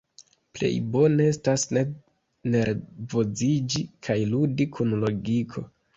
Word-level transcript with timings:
Plej 0.57 0.69
bone 0.93 1.27
estas 1.33 1.65
ne 1.77 1.83
nervoziĝi 2.55 3.85
kaj 4.09 4.19
ludi 4.35 4.69
kun 4.79 4.97
logiko. 5.05 5.69